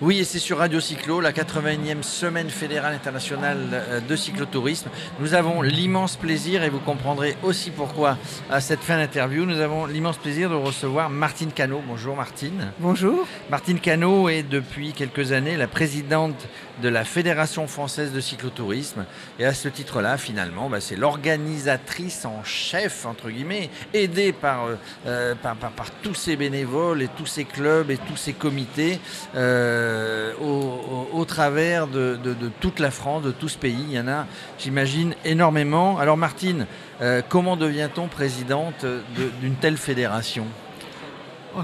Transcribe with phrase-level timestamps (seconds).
[0.00, 4.90] Oui, et c'est sur Radio Cyclo, la 81e semaine fédérale internationale euh, de cyclotourisme.
[5.18, 8.16] Nous avons l'immense plaisir, et vous comprendrez aussi pourquoi
[8.48, 11.82] à cette fin d'interview, nous avons l'immense plaisir de recevoir Martine Cano.
[11.84, 12.70] Bonjour Martine.
[12.78, 13.26] Bonjour.
[13.50, 16.46] Martine Cano est depuis quelques années la présidente
[16.80, 19.04] de la Fédération française de cyclotourisme.
[19.40, 24.76] Et à ce titre-là, finalement, bah, c'est l'organisatrice en chef, entre guillemets, aidée par, euh,
[25.06, 29.00] euh, par, par, par, tous ces bénévoles et tous ces clubs et tous ces comités.
[29.34, 30.32] Euh, euh,
[31.12, 32.18] au, travers de,
[32.60, 33.84] toute la France, de tout ce pays.
[33.88, 34.26] Il y en a,
[34.58, 35.98] j'imagine, énormément.
[35.98, 36.66] Alors Martine,
[37.00, 38.84] euh, comment devient-on présidente
[39.40, 40.46] d'une telle fédération?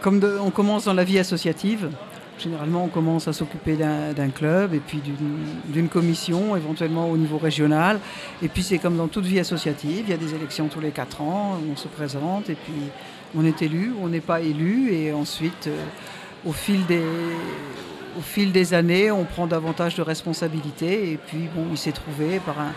[0.00, 1.90] Comme de, on commence dans la vie associative,
[2.38, 5.00] généralement on commence à s'occuper d'un club et puis
[5.66, 7.98] d'une commission, éventuellement au niveau régional.
[8.42, 10.90] Et puis c'est comme dans toute vie associative, il y a des élections tous les
[10.90, 12.90] quatre ans, on se présente et puis
[13.36, 15.84] on est élu, on n'est pas élu et ensuite euh,
[16.46, 17.02] au fil des
[18.18, 21.12] au fil des années, on prend davantage de responsabilités.
[21.12, 22.72] Et puis, bon, il s'est trouvé par un,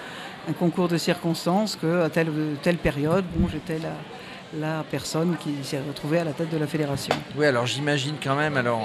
[0.59, 2.31] concours de circonstances qu'à telle,
[2.62, 3.94] telle période, bon, j'étais la,
[4.59, 7.16] la personne qui s'est retrouvée à la tête de la fédération.
[7.38, 8.82] Oui, alors j'imagine quand même, alors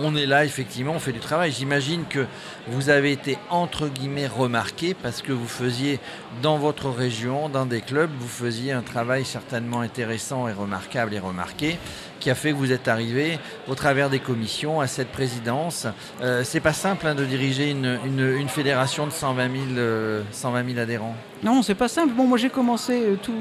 [0.00, 1.52] on est là, effectivement, on fait du travail.
[1.52, 2.26] J'imagine que
[2.68, 6.00] vous avez été entre guillemets remarqué parce que vous faisiez
[6.42, 11.18] dans votre région, dans des clubs, vous faisiez un travail certainement intéressant et remarquable et
[11.18, 11.78] remarqué
[12.20, 15.86] qui a fait que vous êtes arrivé au travers des commissions à cette présidence.
[16.20, 20.22] Euh, c'est pas simple hein, de diriger une, une, une, fédération de 120 000, euh,
[20.30, 21.16] 120 000 adhérents.
[21.42, 22.12] Non, c'est pas simple.
[22.12, 23.32] Bon, moi j'ai commencé euh, tout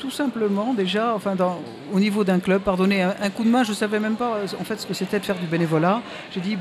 [0.00, 1.36] tout simplement déjà, enfin
[1.92, 4.64] au niveau d'un club, pardonnez, un, coup de main, je ne savais même pas en
[4.64, 6.00] fait ce que c'était de faire du bénévolat.
[6.32, 6.56] J'ai dit,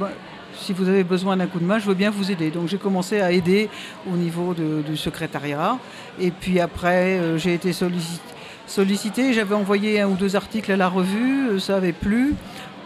[0.53, 2.51] si vous avez besoin d'un coup de main, je veux bien vous aider.
[2.51, 3.69] Donc j'ai commencé à aider
[4.11, 5.77] au niveau de, du secrétariat.
[6.19, 9.33] Et puis après, euh, j'ai été sollicité.
[9.33, 12.35] J'avais envoyé un ou deux articles à la revue, ça avait plu.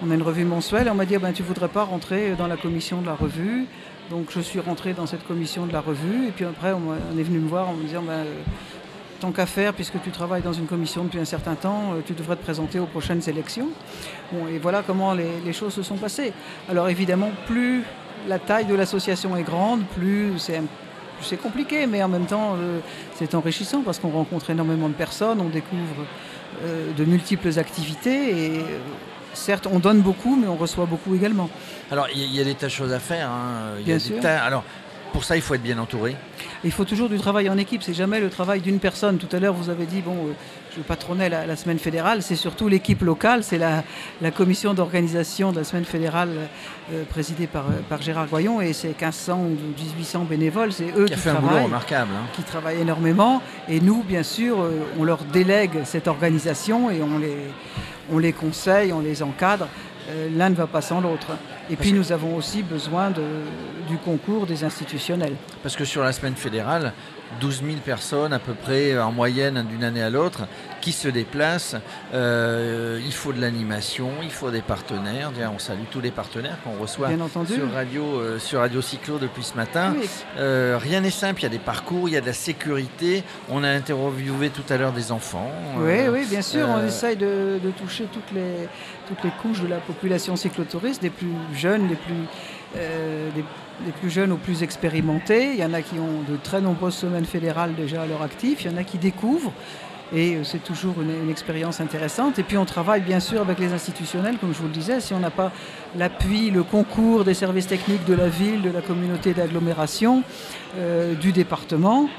[0.05, 0.87] On a une revue mensuelle.
[0.91, 3.65] On m'a dit, ben, tu ne voudrais pas rentrer dans la commission de la revue?
[4.09, 6.27] Donc je suis rentré dans cette commission de la revue.
[6.27, 6.81] Et puis après, on,
[7.13, 8.23] on est venu me voir en me disant, ben,
[9.19, 12.35] tant qu'à faire, puisque tu travailles dans une commission depuis un certain temps, tu devrais
[12.35, 13.69] te présenter aux prochaines élections.
[14.31, 16.33] Bon, et voilà comment les, les, choses se sont passées.
[16.69, 17.83] Alors évidemment, plus
[18.27, 20.61] la taille de l'association est grande, plus c'est
[21.23, 22.79] c'est compliqué, mais en même temps, euh,
[23.15, 26.05] c'est enrichissant parce qu'on rencontre énormément de personnes, on découvre
[26.63, 28.79] euh, de multiples activités et euh,
[29.33, 31.49] certes, on donne beaucoup, mais on reçoit beaucoup également.
[31.91, 33.29] Alors, il y, y, a des tas de choses à faire.
[33.29, 33.81] Hein.
[33.83, 34.19] Bien sûr.
[34.19, 34.43] Tas...
[34.43, 34.63] Alors,
[35.13, 36.15] pour ça, il faut être bien entouré.
[36.63, 39.17] Il faut toujours du travail en équipe, c'est jamais le travail d'une personne.
[39.17, 40.33] Tout à l'heure, vous avez dit, bon, euh,
[40.75, 43.83] je patronnais la, la semaine fédérale, c'est surtout l'équipe locale, c'est la,
[44.21, 46.29] la, commission d'organisation de la semaine fédérale
[46.91, 51.13] euh, présidée par, par, Gérard Goyon et c'est 1500 ou 1800 bénévoles, c'est eux qui,
[51.13, 52.25] qui fait travaillent, un boulot remarquable, hein.
[52.33, 53.41] qui travaillent énormément.
[53.69, 57.37] Et nous, bien sûr, euh, on leur délègue cette organisation et on les,
[58.11, 59.67] on les conseille, on les encadre.
[60.09, 61.27] Euh, L'un ne va pas sans l'autre.
[61.69, 63.23] Et puis nous avons aussi besoin de,
[63.87, 65.35] du concours des institutionnels.
[65.61, 66.93] Parce que sur la semaine fédérale,
[67.39, 70.47] 12 000 personnes à peu près en moyenne d'une année à l'autre
[70.83, 71.77] qui se déplacent.
[72.13, 75.31] Euh, il faut de l'animation, il faut des partenaires.
[75.53, 77.09] On salue tous les partenaires qu'on reçoit
[77.45, 79.95] sur radio, euh, sur radio Cyclo depuis ce matin.
[79.97, 80.09] Oui.
[80.37, 83.23] Euh, rien n'est simple, il y a des parcours, il y a de la sécurité.
[83.49, 85.51] On a interviewé tout à l'heure des enfants.
[85.77, 88.67] Oui, oui, bien sûr, on essaye de, de, toucher toutes les,
[89.07, 92.27] toutes les couches de la population cyclotouriste, des plus jeunes, des plus...
[92.75, 93.43] Euh, des,
[93.99, 95.51] plus jeunes aux plus expérimentés.
[95.51, 98.63] Il y en a qui ont de très nombreuses semaines fédérales déjà à leur actif.
[98.63, 99.51] Il y en a qui découvrent.
[100.15, 102.39] Et c'est toujours une, une, expérience intéressante.
[102.39, 105.01] Et puis on travaille bien sûr avec les institutionnels, comme je vous le disais.
[105.01, 105.51] Si on n'a pas
[105.97, 110.23] l'appui, le concours des services techniques de la ville, de la communauté d'agglomération,
[110.77, 112.09] euh, du département,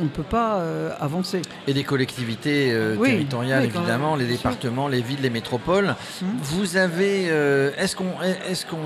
[0.00, 1.42] on ne peut pas euh, avancer.
[1.66, 4.96] Et des collectivités euh, oui, territoriales, oui, évidemment, les départements, sûr.
[4.96, 5.94] les villes, les métropoles.
[6.22, 6.26] Mmh.
[6.42, 7.26] Vous avez.
[7.28, 8.76] Euh, Est-ce qu'on est qu'on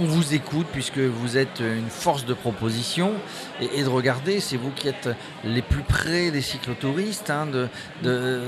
[0.00, 3.12] on vous écoute, puisque vous êtes une force de proposition
[3.60, 5.08] et, et de regarder, c'est vous qui êtes
[5.44, 7.26] les plus près des cyclotouristes.
[7.28, 7.68] Il hein, de,
[8.02, 8.40] de,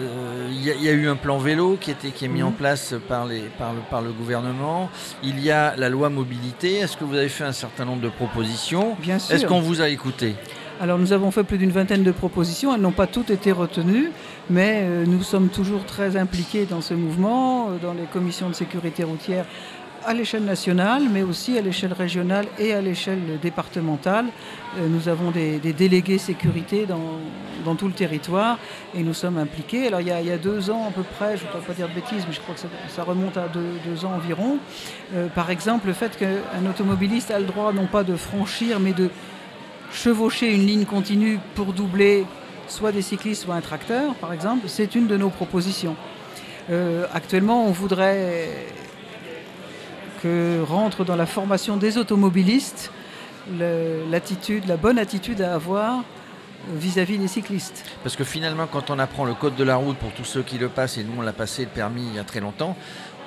[0.50, 2.46] y, y, a eu un plan vélo qui, était, qui est mis mmh.
[2.46, 4.90] en place par, les, par, le, par le gouvernement.
[5.22, 6.76] Il y a la loi mobilité.
[6.78, 8.96] Est-ce que vous avez fait un certain nombre de propositions?
[9.00, 9.34] Bien sûr.
[9.34, 10.34] Est-ce qu'on vous a écouté?
[10.80, 14.10] Alors nous avons fait plus d'une vingtaine de propositions, elles n'ont pas toutes été retenues,
[14.48, 18.54] mais euh, nous sommes toujours très impliqués dans ce mouvement, euh, dans les commissions de
[18.54, 19.44] sécurité routière
[20.06, 24.24] à l'échelle nationale, mais aussi à l'échelle régionale et à l'échelle départementale.
[24.78, 28.58] Euh, nous avons des, délégués sécurité dans, tout le territoire
[28.94, 29.88] et nous sommes impliqués.
[29.88, 31.94] Alors il y, a, deux ans à peu près, je ne voudrais pas dire de
[31.94, 34.56] bêtises, mais je crois que ça, remonte à deux, ans environ.
[35.34, 39.10] Par exemple, le fait qu'un automobiliste a le droit non pas de franchir, mais de
[39.92, 42.26] chevaucher une ligne continue pour doubler
[42.68, 45.96] soit des cyclistes, soit un tracteur, par exemple, c'est une de nos propositions.
[46.70, 48.48] Euh, actuellement, on voudrait
[50.22, 52.92] que rentre dans la formation des automobilistes
[54.10, 56.04] l'attitude, la bonne attitude à avoir
[56.74, 57.84] vis-à-vis des cyclistes.
[58.02, 60.58] Parce que finalement, quand on apprend le code de la route pour tous ceux qui
[60.58, 62.76] le passent, et nous on l'a passé le permis il y a très longtemps,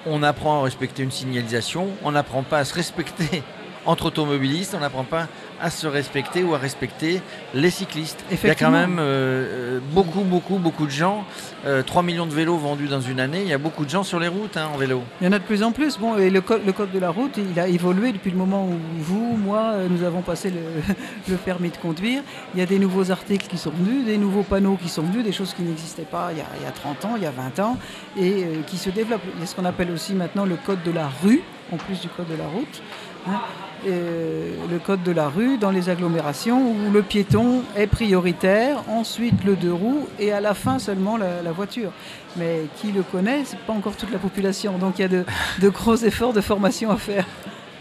[0.05, 3.43] on apprend à respecter une signalisation, on n'apprend pas à se respecter
[3.85, 5.27] entre automobilistes, on n'apprend pas
[5.61, 7.21] à se respecter ou à respecter
[7.53, 8.23] les cyclistes.
[8.31, 11.23] Il y a quand même euh, euh, beaucoup, beaucoup, beaucoup de gens.
[11.63, 13.41] 3 euh, millions de vélos vendus dans une année.
[13.43, 15.01] Il y a beaucoup de gens sur les routes hein, en vélo.
[15.21, 15.97] Il y en a de plus en plus.
[15.97, 18.65] Bon, et le code, le code de la route, il a évolué depuis le moment
[18.65, 20.51] où vous, moi, nous avons passé
[21.29, 22.23] le, permis de conduire.
[22.53, 25.23] Il y a des nouveaux articles qui sont venus, des nouveaux panneaux qui sont venus,
[25.23, 27.77] des choses qui n'existaient pas il y, a, 30 ans, il y a 20 ans,
[28.19, 29.23] et qui se développent.
[29.35, 31.41] Il y a ce qu'on appelle aussi maintenant le code de la rue,
[31.71, 32.81] en plus du code de la route.
[33.27, 33.39] Hein.
[33.85, 39.43] Euh, le code de la rue dans les agglomérations où le piéton est prioritaire, ensuite
[39.43, 41.91] le deux roues et à la fin seulement la, voiture.
[42.37, 44.77] Mais qui le connaît, c'est pas encore toute la population.
[44.77, 47.25] Donc il y a de gros efforts de formation à faire.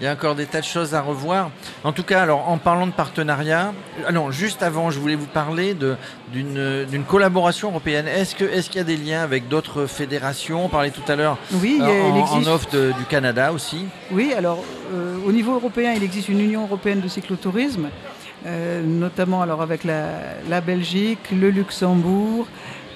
[0.02, 1.52] Il y a encore des tas de choses à revoir.
[1.84, 3.72] En tout cas, alors en parlant de partenariat,
[4.04, 5.76] alors ah juste avant, je voulais vous parler
[6.32, 8.08] d'une collaboration européenne.
[8.08, 10.64] Est-ce qu'il est y a des liens avec d'autres fédérations?
[10.64, 13.84] On parlait tout à l'heure oui, en, en, offre du Canada aussi.
[14.10, 17.88] Oui, alors euh, au niveau européen, il existe une Union européenne de cyclotourisme,
[18.46, 22.46] euh, notamment alors avec la, Belgique, le Luxembourg.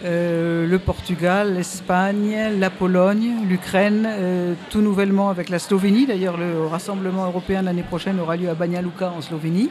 [0.05, 6.07] Euh, le Portugal, l'Espagne, la Pologne, l'Ukraine, euh, tout nouvellement avec la Slovénie.
[6.07, 9.71] D'ailleurs, le rassemblement européen l'année prochaine aura lieu à Banja Luka en Slovénie.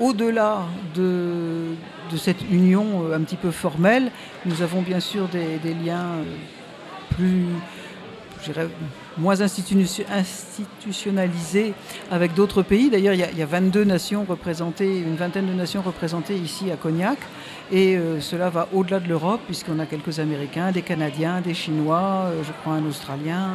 [0.00, 0.62] Au-delà
[0.96, 1.74] de,
[2.16, 4.10] cette union un petit peu formelle,
[4.46, 6.06] nous avons bien sûr des, liens
[7.14, 7.44] plus,
[9.18, 11.74] moins institutionnalisés
[12.10, 12.90] avec d'autres pays.
[12.90, 17.18] D'ailleurs, il, y, a 22 nations représentées, une vingtaine de nations représentées ici à Cognac.
[17.72, 22.26] Et euh, cela va au-delà de l'Europe, puisqu'on a quelques Américains, des Canadiens, des Chinois,
[22.26, 23.48] euh, je crois un Australien.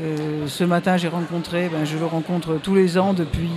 [0.00, 3.50] Euh, ce matin, j'ai rencontré, ben, je le rencontre tous les ans depuis,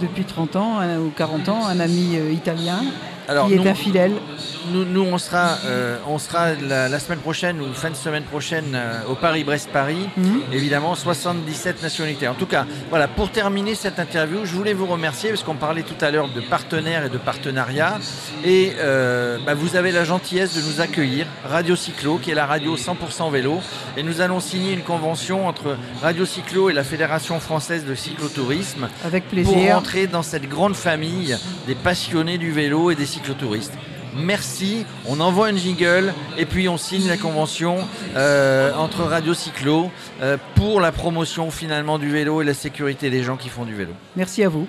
[0.00, 2.82] depuis 30 ans ou 40 ans, un ami italien
[3.26, 4.12] qui est infidèle
[4.72, 9.00] nous, on sera, euh, on sera la, semaine prochaine ou fin de semaine prochaine euh,
[9.08, 10.08] au Paris-Brest-Paris.
[10.16, 10.42] Mhm.
[10.52, 12.28] Évidemment, 77 nationalités.
[12.28, 15.82] En tout cas, voilà, pour terminer cette interview, je voulais vous remercier parce qu'on parlait
[15.82, 17.98] tout à l'heure de partenaires et de partenariats.
[18.44, 22.46] Et euh, bah, vous avez la gentillesse de nous accueillir, Radio Cyclo, qui est la
[22.46, 23.60] radio 100% vélo.
[23.96, 28.88] Et nous allons signer une convention entre Radio Cyclo et la Fédération française de cyclotourisme.
[29.04, 29.52] Avec plaisir.
[29.52, 31.36] Pour rentrer dans cette grande famille
[31.66, 33.74] des passionnés du vélo et des cyclotouristes
[34.16, 37.78] merci, on envoie une jingle et puis on signe la convention
[38.16, 39.90] euh, entre Radio Cyclo
[40.22, 43.74] euh, pour la promotion finalement du vélo et la sécurité des gens qui font du
[43.74, 43.92] vélo.
[44.16, 44.66] Merci à vous.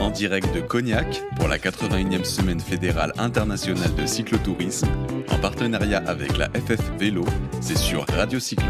[0.00, 4.88] En direct de Cognac pour la 81e semaine fédérale internationale de cyclotourisme,
[5.30, 7.24] en partenariat avec la FF Vélo,
[7.60, 8.66] c'est sur Radio Cyclo.